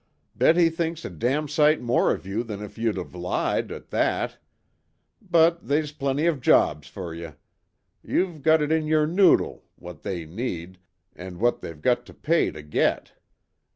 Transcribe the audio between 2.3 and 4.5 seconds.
than if you'd of lied, at that.